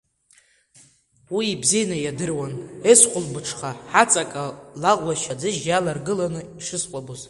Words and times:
Уи 1.35 1.45
ибзианы 1.53 1.97
иадыруан, 1.99 2.53
ес-хәылбыҽха, 2.91 3.71
ҳаҵаҟа, 3.91 4.45
лаӷәашь 4.81 5.27
аӡыжь 5.33 5.61
иаларгыланы 5.67 6.41
ишыскәабоз. 6.59 7.19